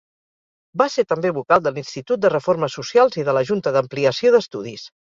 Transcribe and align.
Va 0.81 0.87
ser 0.93 1.05
també 1.13 1.33
vocal 1.35 1.61
de 1.67 1.75
l'Institut 1.75 2.25
de 2.25 2.33
Reformes 2.35 2.79
Socials 2.81 3.21
i 3.23 3.29
de 3.31 3.39
la 3.41 3.47
Junta 3.53 3.79
d'Ampliació 3.79 4.39
d'Estudis. 4.39 4.93